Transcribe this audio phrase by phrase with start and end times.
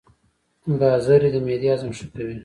[0.79, 2.37] ګازرې د معدې هضم ښه کوي.